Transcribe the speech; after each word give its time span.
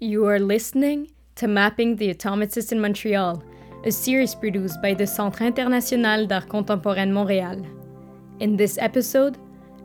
You 0.00 0.26
are 0.28 0.38
listening 0.38 1.10
to 1.34 1.48
Mapping 1.48 1.96
the 1.96 2.14
Automatist 2.14 2.70
in 2.70 2.80
Montreal, 2.80 3.42
a 3.84 3.90
series 3.90 4.32
produced 4.32 4.80
by 4.80 4.94
the 4.94 5.08
Centre 5.08 5.44
International 5.44 6.24
d'Art 6.24 6.48
Contemporain 6.48 7.10
Montréal. 7.10 7.66
In 8.38 8.56
this 8.56 8.78
episode, 8.78 9.38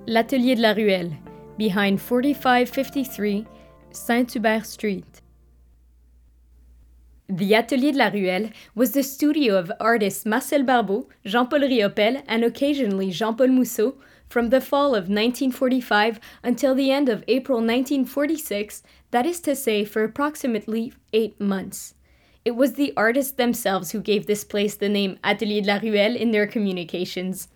L'Atelier 0.05 0.53
de 0.53 0.61
la 0.61 0.73
Ruelle, 0.73 1.17
behind 1.57 1.99
4553 1.99 3.47
Saint 3.89 4.31
Hubert 4.31 4.67
Street. 4.67 5.21
The 7.27 7.55
Atelier 7.55 7.93
de 7.93 7.97
la 7.97 8.09
Ruelle 8.09 8.51
was 8.75 8.91
the 8.91 9.01
studio 9.01 9.57
of 9.57 9.71
artists 9.79 10.27
Marcel 10.27 10.61
Barbeau, 10.61 11.09
Jean 11.25 11.47
Paul 11.47 11.61
Riopelle, 11.61 12.21
and 12.27 12.43
occasionally 12.43 13.09
Jean 13.09 13.35
Paul 13.35 13.47
Mousseau 13.47 13.95
from 14.29 14.49
the 14.49 14.61
fall 14.61 14.95
of 14.95 15.09
1945 15.09 16.19
until 16.43 16.73
the 16.75 16.91
end 16.91 17.09
of 17.09 17.23
April 17.27 17.57
1946, 17.57 18.83
that 19.11 19.25
is 19.25 19.39
to 19.41 19.55
say, 19.55 19.85
for 19.85 20.03
approximately 20.03 20.93
eight 21.13 21.39
months. 21.39 21.93
It 22.45 22.55
was 22.55 22.73
the 22.73 22.93
artists 22.97 23.31
themselves 23.31 23.91
who 23.91 24.01
gave 24.01 24.25
this 24.25 24.43
place 24.43 24.75
the 24.75 24.89
name 24.89 25.17
Atelier 25.23 25.61
de 25.61 25.67
la 25.67 25.79
Ruelle 25.79 26.15
in 26.15 26.31
their 26.31 26.47
communications. 26.47 27.47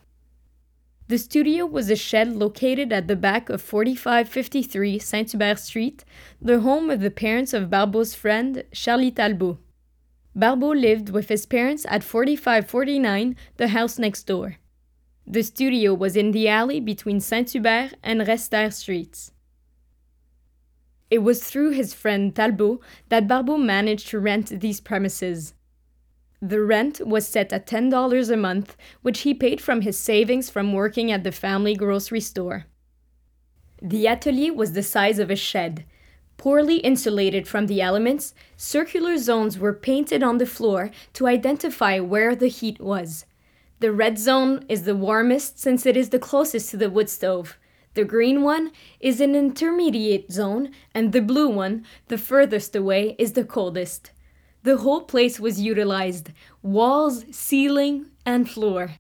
The 1.10 1.18
studio 1.18 1.66
was 1.66 1.90
a 1.90 1.96
shed 1.96 2.36
located 2.36 2.92
at 2.92 3.08
the 3.08 3.16
back 3.16 3.50
of 3.50 3.62
4553 3.62 5.00
Saint 5.00 5.32
Hubert 5.32 5.60
Street, 5.60 6.04
the 6.42 6.60
home 6.60 6.90
of 6.90 7.00
the 7.00 7.12
parents 7.12 7.54
of 7.54 7.70
Barbeau's 7.70 8.14
friend, 8.14 8.64
Charlie 8.74 9.12
Talbot. 9.12 9.58
Barbeau 10.36 10.74
lived 10.74 11.10
with 11.10 11.30
his 11.30 11.46
parents 11.46 11.86
at 11.90 12.04
4549, 12.04 13.36
the 13.56 13.70
house 13.70 13.98
next 13.98 14.24
door. 14.24 14.58
The 15.30 15.44
studio 15.44 15.94
was 15.94 16.16
in 16.16 16.32
the 16.32 16.48
alley 16.48 16.80
between 16.80 17.20
Saint 17.20 17.50
Hubert 17.50 17.96
and 18.02 18.22
Restère 18.22 18.72
Streets. 18.72 19.34
It 21.12 21.20
was 21.20 21.44
through 21.44 21.72
his 21.72 21.94
friend 21.94 22.34
Talbot 22.34 22.80
that 23.10 23.28
Barbeau 23.28 23.58
managed 23.58 24.08
to 24.08 24.20
rent 24.20 24.62
these 24.62 24.80
premises. 24.80 25.54
The 26.42 26.62
rent 26.62 27.06
was 27.06 27.28
set 27.28 27.52
at 27.52 27.68
$10 27.68 28.32
a 28.32 28.38
month, 28.38 28.78
which 29.02 29.22
he 29.22 29.34
paid 29.34 29.60
from 29.60 29.82
his 29.82 30.00
savings 30.00 30.50
from 30.50 30.72
working 30.72 31.12
at 31.12 31.26
the 31.26 31.34
family 31.34 31.76
grocery 31.76 32.22
store. 32.22 32.66
The 33.82 34.08
atelier 34.08 34.54
was 34.54 34.72
the 34.72 34.84
size 34.84 35.20
of 35.20 35.30
a 35.30 35.36
shed. 35.36 35.84
Poorly 36.38 36.78
insulated 36.78 37.50
from 37.50 37.68
the 37.68 37.82
elements, 37.82 38.34
circular 38.56 39.18
zones 39.18 39.60
were 39.60 39.74
painted 39.74 40.24
on 40.24 40.38
the 40.38 40.46
floor 40.46 40.90
to 41.14 41.28
identify 41.28 42.00
where 42.00 42.34
the 42.34 42.48
heat 42.48 42.80
was. 42.80 43.26
The 43.80 43.92
red 43.92 44.18
zone 44.18 44.66
is 44.68 44.84
the 44.84 44.96
warmest 44.96 45.60
since 45.60 45.86
it 45.86 45.96
is 45.96 46.10
the 46.10 46.18
closest 46.18 46.72
to 46.72 46.78
the 46.78 46.90
wood 46.90 47.10
stove. 47.10 47.58
The 47.94 48.06
green 48.06 48.42
one 48.42 48.72
is 49.00 49.22
an 49.22 49.36
intermediate 49.36 50.32
zone, 50.32 50.72
and 50.96 51.12
the 51.12 51.22
blue 51.22 51.50
one, 51.50 51.86
the 52.08 52.18
furthest 52.18 52.76
away, 52.76 53.16
is 53.20 53.34
the 53.34 53.44
coldest. 53.44 54.12
The 54.64 54.78
whole 54.78 55.02
place 55.02 55.40
was 55.40 55.62
utilized 55.62 56.32
walls, 56.64 57.26
ceiling, 57.32 58.08
and 58.26 58.50
floor. 58.50 58.96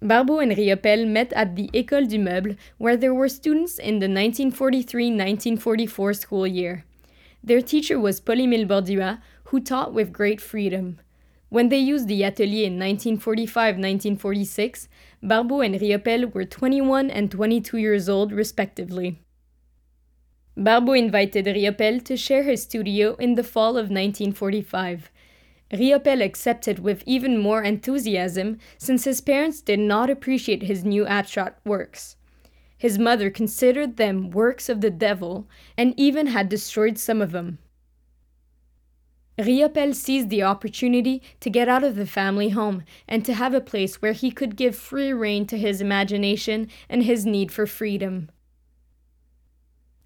Barbeau 0.00 0.38
and 0.38 0.52
Riopelle 0.52 1.06
met 1.08 1.32
at 1.32 1.56
the 1.56 1.68
École 1.74 2.08
du 2.08 2.18
Meuble, 2.18 2.56
where 2.78 2.96
there 2.96 3.14
were 3.14 3.28
students 3.28 3.78
in 3.78 3.98
the 3.98 4.06
1943 4.06 5.06
1944 5.06 6.14
school 6.14 6.46
year. 6.46 6.84
Their 7.42 7.60
teacher 7.60 7.98
was 7.98 8.20
Paul-Émile 8.20 8.68
Borduas, 8.68 9.20
who 9.44 9.60
taught 9.60 9.92
with 9.92 10.12
great 10.12 10.40
freedom. 10.40 11.00
When 11.48 11.68
they 11.68 11.78
used 11.78 12.08
the 12.08 12.24
atelier 12.24 12.66
in 12.66 12.78
1945 12.78 13.76
1946, 13.76 14.88
Barbeau 15.22 15.60
and 15.60 15.76
Riopelle 15.76 16.32
were 16.32 16.44
21 16.44 17.10
and 17.10 17.30
22 17.30 17.76
years 17.78 18.08
old, 18.08 18.32
respectively. 18.32 19.20
Barbeau 20.56 20.92
invited 20.92 21.46
Riopelle 21.46 22.02
to 22.04 22.16
share 22.16 22.42
his 22.42 22.62
studio 22.62 23.14
in 23.16 23.34
the 23.34 23.44
fall 23.44 23.76
of 23.76 23.90
1945. 23.90 25.10
Riopelle 25.72 26.22
accepted 26.22 26.78
with 26.78 27.02
even 27.06 27.38
more 27.38 27.62
enthusiasm 27.62 28.58
since 28.78 29.04
his 29.04 29.20
parents 29.20 29.60
did 29.60 29.78
not 29.78 30.10
appreciate 30.10 30.62
his 30.62 30.84
new 30.84 31.06
abstract 31.06 31.64
works. 31.66 32.16
His 32.78 32.98
mother 32.98 33.30
considered 33.30 33.96
them 33.96 34.30
works 34.30 34.68
of 34.68 34.80
the 34.80 34.90
devil 34.90 35.48
and 35.76 35.94
even 35.96 36.28
had 36.28 36.48
destroyed 36.48 36.98
some 36.98 37.22
of 37.22 37.32
them. 37.32 37.58
Riopelle 39.38 39.94
seized 39.94 40.30
the 40.30 40.42
opportunity 40.42 41.22
to 41.40 41.50
get 41.50 41.68
out 41.68 41.84
of 41.84 41.94
the 41.96 42.06
family 42.06 42.48
home 42.50 42.84
and 43.06 43.24
to 43.24 43.34
have 43.34 43.52
a 43.52 43.60
place 43.60 44.00
where 44.00 44.12
he 44.12 44.30
could 44.30 44.56
give 44.56 44.74
free 44.74 45.12
rein 45.12 45.46
to 45.46 45.58
his 45.58 45.82
imagination 45.82 46.68
and 46.88 47.02
his 47.02 47.26
need 47.26 47.52
for 47.52 47.66
freedom. 47.66 48.30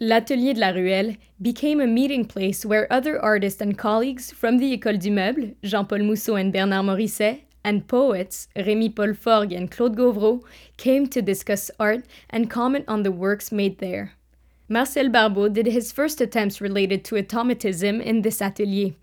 L'Atelier 0.00 0.54
de 0.54 0.60
la 0.60 0.70
Ruelle 0.70 1.16
became 1.40 1.80
a 1.80 1.86
meeting 1.86 2.24
place 2.24 2.64
where 2.64 2.92
other 2.92 3.22
artists 3.22 3.60
and 3.60 3.76
colleagues 3.76 4.32
from 4.32 4.58
the 4.58 4.76
École 4.76 4.98
du 4.98 5.10
Meuble, 5.10 5.54
Jean-Paul 5.62 5.98
Mousseau 5.98 6.36
and 6.36 6.52
Bernard 6.52 6.86
Morisset, 6.86 7.42
and 7.62 7.86
poets, 7.86 8.48
Rémi 8.56 8.96
Paul 8.96 9.12
Forgues 9.14 9.54
and 9.54 9.70
Claude 9.70 9.96
Gauvreau, 9.96 10.42
came 10.78 11.06
to 11.06 11.20
discuss 11.20 11.70
art 11.78 12.04
and 12.30 12.50
comment 12.50 12.86
on 12.88 13.02
the 13.02 13.12
works 13.12 13.52
made 13.52 13.78
there. 13.78 14.14
Marcel 14.68 15.08
Barbeau 15.10 15.48
did 15.48 15.66
his 15.66 15.92
first 15.92 16.20
attempts 16.20 16.60
related 16.60 17.04
to 17.04 17.18
automatism 17.18 18.00
in 18.00 18.22
this 18.22 18.40
atelier. 18.40 18.94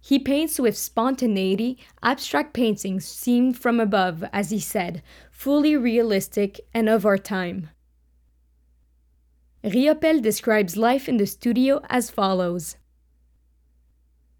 He 0.00 0.18
paints 0.18 0.58
with 0.58 0.76
spontaneity, 0.76 1.78
abstract 2.02 2.52
paintings 2.52 3.04
seen 3.04 3.52
from 3.52 3.80
above, 3.80 4.24
as 4.32 4.50
he 4.50 4.60
said, 4.60 5.02
fully 5.30 5.76
realistic 5.76 6.60
and 6.72 6.88
of 6.88 7.04
our 7.04 7.18
time. 7.18 7.70
Riopelle 9.64 10.22
describes 10.22 10.76
life 10.76 11.08
in 11.08 11.16
the 11.16 11.26
studio 11.26 11.80
as 11.88 12.10
follows. 12.10 12.76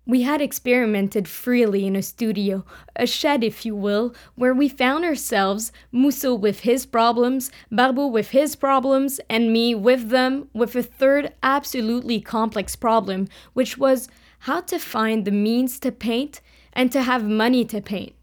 We 0.08 0.22
had 0.22 0.40
experimented 0.40 1.26
freely 1.26 1.84
in 1.84 1.96
a 1.96 2.02
studio, 2.02 2.64
a 2.94 3.08
shed, 3.08 3.42
if 3.42 3.66
you 3.66 3.74
will, 3.74 4.14
where 4.36 4.54
we 4.54 4.68
found 4.68 5.04
ourselves, 5.04 5.72
Mousseau 5.90 6.32
with 6.32 6.60
his 6.60 6.86
problems, 6.86 7.50
Barbeau 7.72 8.06
with 8.06 8.28
his 8.28 8.54
problems, 8.54 9.18
and 9.28 9.52
me 9.52 9.74
with 9.74 10.10
them, 10.10 10.48
with 10.54 10.76
a 10.76 10.82
third 10.84 11.34
absolutely 11.42 12.20
complex 12.20 12.76
problem, 12.76 13.26
which 13.52 13.76
was 13.76 14.08
how 14.40 14.60
to 14.62 14.78
find 14.78 15.24
the 15.24 15.30
means 15.30 15.78
to 15.80 15.92
paint 15.92 16.40
and 16.72 16.92
to 16.92 17.02
have 17.02 17.24
money 17.24 17.64
to 17.64 17.80
paint. 17.80 18.14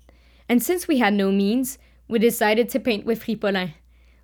And 0.47 0.61
since 0.61 0.87
we 0.87 0.99
had 0.99 1.13
no 1.13 1.31
means, 1.31 1.77
we 2.07 2.19
decided 2.19 2.69
to 2.69 2.79
paint 2.79 3.05
with 3.05 3.23
Ripolin. 3.25 3.73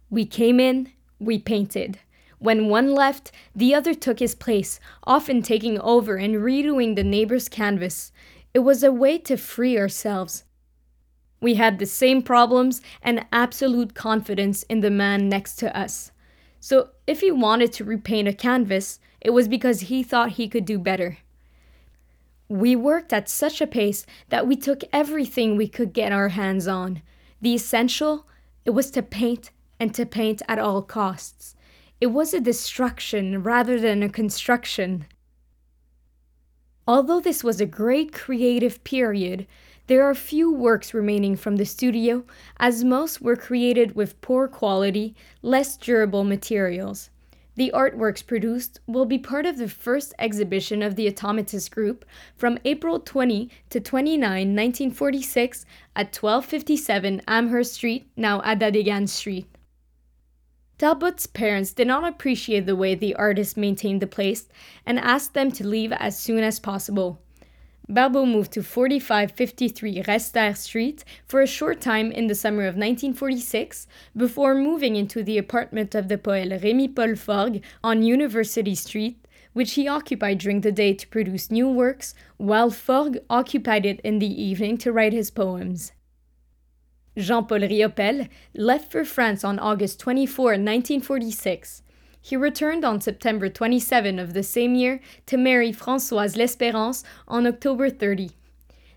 We 0.09 0.25
came 0.25 0.59
in, 0.59 0.91
we 1.19 1.39
painted. 1.39 1.99
When 2.37 2.69
one 2.69 2.93
left, 2.93 3.31
the 3.53 3.75
other 3.75 3.93
took 3.93 4.19
his 4.19 4.35
place, 4.35 4.79
often 5.05 5.41
taking 5.41 5.79
over 5.79 6.15
and 6.15 6.35
redoing 6.35 6.95
the 6.95 7.03
neighbor's 7.03 7.49
canvas. 7.49 8.11
It 8.53 8.59
was 8.59 8.83
a 8.83 8.91
way 8.91 9.17
to 9.19 9.37
free 9.37 9.77
ourselves. 9.77 10.45
We 11.41 11.55
had 11.55 11.79
the 11.79 11.85
same 11.85 12.21
problems 12.21 12.81
and 13.01 13.25
absolute 13.31 13.93
confidence 13.93 14.63
in 14.63 14.81
the 14.81 14.89
man 14.89 15.29
next 15.29 15.55
to 15.57 15.77
us. 15.77 16.11
So 16.59 16.89
if 17.07 17.21
he 17.21 17.31
wanted 17.31 17.71
to 17.73 17.83
repaint 17.83 18.27
a 18.27 18.33
canvas, 18.33 18.99
it 19.21 19.29
was 19.31 19.47
because 19.47 19.81
he 19.81 20.03
thought 20.03 20.31
he 20.31 20.49
could 20.49 20.65
do 20.65 20.79
better. 20.79 21.17
We 22.49 22.75
worked 22.75 23.13
at 23.13 23.29
such 23.29 23.61
a 23.61 23.67
pace 23.67 24.07
that 24.29 24.47
we 24.47 24.55
took 24.55 24.83
everything 24.91 25.55
we 25.55 25.67
could 25.67 25.93
get 25.93 26.11
our 26.11 26.29
hands 26.29 26.67
on. 26.67 27.03
The 27.39 27.53
essential, 27.53 28.27
it 28.65 28.71
was 28.71 28.89
to 28.91 29.03
paint 29.03 29.51
and 29.79 29.93
to 29.93 30.05
paint 30.05 30.41
at 30.47 30.57
all 30.57 30.81
costs. 30.81 31.55
It 32.01 32.07
was 32.07 32.33
a 32.33 32.41
destruction 32.41 33.43
rather 33.43 33.79
than 33.79 34.01
a 34.01 34.09
construction. 34.09 35.05
Although 36.87 37.19
this 37.19 37.43
was 37.43 37.61
a 37.61 37.67
great 37.67 38.13
creative 38.13 38.83
period, 38.83 39.45
there 39.85 40.03
are 40.03 40.15
few 40.15 40.51
works 40.51 40.91
remaining 40.91 41.35
from 41.35 41.57
the 41.57 41.65
studio, 41.65 42.23
as 42.57 42.83
most 42.83 43.21
were 43.21 43.35
created 43.35 43.95
with 43.95 44.19
poor 44.21 44.47
quality, 44.47 45.15
less 45.43 45.77
durable 45.77 46.23
materials. 46.23 47.11
The 47.59 47.73
artworks 47.75 48.25
produced 48.25 48.79
will 48.87 49.05
be 49.05 49.17
part 49.17 49.45
of 49.45 49.57
the 49.57 49.67
first 49.67 50.13
exhibition 50.17 50.81
of 50.81 50.95
the 50.95 51.11
Automatist 51.11 51.71
Group 51.71 52.05
from 52.37 52.57
April 52.63 53.01
20 53.01 53.49
to 53.69 53.81
29, 53.81 54.21
1946, 54.21 55.65
at 55.93 56.15
1257 56.15 57.21
Amherst 57.27 57.73
Street, 57.73 58.09
now 58.15 58.41
Adda 58.43 59.07
Street. 59.07 59.45
Talbot's 60.77 61.27
parents 61.27 61.73
did 61.73 61.87
not 61.87 62.07
appreciate 62.07 62.65
the 62.65 62.77
way 62.77 62.95
the 62.95 63.15
artist 63.15 63.57
maintained 63.57 64.01
the 64.01 64.07
place 64.07 64.47
and 64.85 64.97
asked 64.97 65.33
them 65.33 65.51
to 65.51 65.67
leave 65.67 65.91
as 65.91 66.17
soon 66.17 66.41
as 66.41 66.61
possible. 66.61 67.19
Barbeau 67.91 68.23
moved 68.23 68.51
to 68.51 68.61
4553 68.61 70.03
Restère 70.03 70.55
Street 70.55 71.03
for 71.25 71.41
a 71.41 71.47
short 71.47 71.81
time 71.81 72.11
in 72.11 72.27
the 72.27 72.35
summer 72.35 72.61
of 72.67 72.75
1946 72.75 73.87
before 74.15 74.53
moving 74.53 74.95
into 74.95 75.23
the 75.23 75.39
apartment 75.39 75.95
of 75.95 76.07
the 76.07 76.19
poet 76.19 76.49
Rémi 76.61 76.95
Paul 76.95 77.15
Forgues 77.15 77.61
on 77.83 78.03
University 78.03 78.75
Street, 78.75 79.27
which 79.53 79.73
he 79.73 79.87
occupied 79.87 80.37
during 80.37 80.61
the 80.61 80.71
day 80.71 80.93
to 80.93 81.07
produce 81.07 81.49
new 81.49 81.67
works, 81.67 82.13
while 82.37 82.69
Forgues 82.69 83.17
occupied 83.27 83.87
it 83.87 83.99
in 84.01 84.19
the 84.19 84.41
evening 84.41 84.77
to 84.77 84.91
write 84.91 85.13
his 85.13 85.31
poems. 85.31 85.91
Jean 87.17 87.47
Paul 87.47 87.61
Riopelle 87.61 88.29
left 88.53 88.91
for 88.91 89.03
France 89.03 89.43
on 89.43 89.57
August 89.57 89.99
24, 89.99 90.51
1946. 90.51 91.81
He 92.21 92.35
returned 92.35 92.83
on 92.83 93.01
September 93.01 93.49
27 93.49 94.19
of 94.19 94.33
the 94.33 94.43
same 94.43 94.75
year 94.75 94.99
to 95.25 95.37
marry 95.37 95.71
Françoise 95.71 96.35
L'Espérance 96.35 97.03
on 97.27 97.47
October 97.47 97.89
30. 97.89 98.31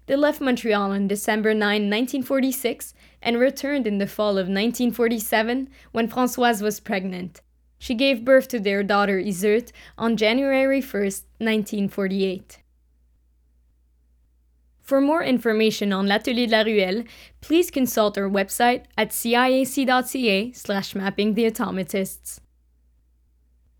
They 0.07 0.17
left 0.17 0.41
Montreal 0.41 0.91
on 0.91 1.07
December 1.09 1.55
9, 1.55 1.61
1946, 1.63 2.93
and 3.23 3.39
returned 3.39 3.87
in 3.87 3.99
the 3.99 4.07
fall 4.07 4.33
of 4.33 4.49
1947 4.49 5.69
when 5.93 6.09
Françoise 6.09 6.61
was 6.61 6.81
pregnant. 6.81 7.41
She 7.79 7.95
gave 7.95 8.25
birth 8.25 8.49
to 8.49 8.61
their 8.61 8.83
daughter 8.83 9.19
Iseult 9.19 9.73
on 9.97 10.17
January 10.17 10.81
1, 10.81 11.03
1948. 11.03 12.59
For 14.83 15.01
more 15.01 15.23
information 15.23 15.93
on 15.93 16.07
l'Atelier 16.07 16.47
de 16.47 16.53
la 16.53 16.63
Ruelle, 16.65 17.05
please 17.41 17.71
consult 17.71 18.19
our 18.19 18.29
website 18.29 18.85
at 18.99 19.11
ciac.ca 19.11 20.53
slash 20.53 20.95
mapping 20.95 21.35
the 21.35 21.47
automatists. 21.47 22.42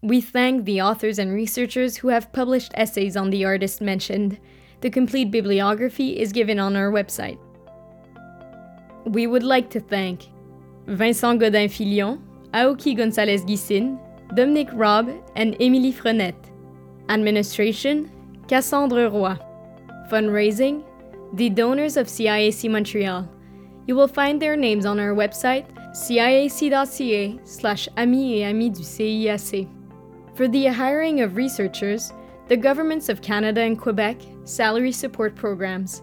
We 0.03 0.21
thank 0.21 0.65
the 0.65 0.83
authors 0.83 1.21
and 1.21 1.33
researchers 1.33 1.97
who 1.97 2.09
have 2.09 2.33
published 2.33 2.73
essays 2.75 3.17
on 3.17 3.31
the 3.31 3.45
artist 3.45 3.81
mentioned. 3.81 4.37
The 4.81 4.91
complete 4.91 5.31
bibliography 5.31 6.19
is 6.19 6.33
given 6.33 6.59
on 6.59 6.75
our 6.75 6.91
website. 6.91 7.39
We 9.05 9.29
would 9.29 9.45
like 9.45 9.71
to 9.71 9.81
thank 9.81 10.27
Vincent 10.89 11.39
Godin 11.39 11.69
Filion, 11.69 12.21
Aoki 12.53 12.97
Gonzalez 12.97 13.45
Guissin, 13.45 13.97
Dominic 14.35 14.71
Robb, 14.73 15.09
and 15.37 15.55
Émilie 15.61 15.95
Frenette. 15.95 16.51
Administration 17.09 18.11
Cassandre 18.49 19.09
Roy. 19.09 19.37
Fundraising 20.11 20.83
The 21.35 21.49
Donors 21.49 21.97
of 21.97 22.09
CIAC 22.09 22.69
Montreal. 22.69 23.29
You 23.87 23.95
will 23.95 24.09
find 24.09 24.43
their 24.43 24.57
names 24.57 24.85
on 24.85 24.99
our 24.99 25.15
website 25.15 25.67
ciac.ca 25.95 27.39
slash 27.45 27.89
amis 27.97 28.43
et 28.43 28.51
amis 28.51 28.71
du 28.71 28.83
CIAC. 28.83 29.82
For 30.35 30.49
the 30.49 30.65
hiring 30.67 31.21
of 31.21 31.37
researchers, 31.37 32.11
the 32.49 32.57
governments 32.57 33.11
of 33.11 33.21
Canada 33.21 33.61
and 33.61 33.79
Quebec 33.79 34.17
salary 34.45 34.91
support 34.91 35.35
programs. 35.35 36.03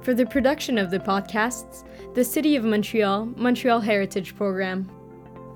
For 0.00 0.14
the 0.14 0.24
production 0.24 0.78
of 0.78 0.90
the 0.90 0.98
podcasts, 0.98 1.84
the 2.14 2.24
City 2.24 2.56
of 2.56 2.64
Montreal 2.64 3.26
Montreal 3.36 3.80
Heritage 3.80 4.34
Program. 4.36 4.90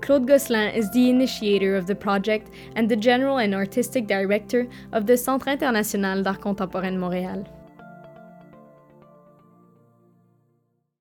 Claude 0.01 0.27
Gosselin 0.27 0.75
is 0.75 0.91
the 0.91 1.09
initiator 1.09 1.75
of 1.75 1.87
the 1.87 1.95
project 1.95 2.51
and 2.75 2.87
the 2.87 2.95
general 2.95 3.37
and 3.37 3.55
artistic 3.55 4.05
director 4.05 4.67
of 4.91 5.07
the 5.07 5.17
Centre 5.17 5.49
international 5.49 6.21
d'art 6.21 6.39
contemporain 6.39 6.93
de 6.93 6.99
Montréal. 6.99 7.62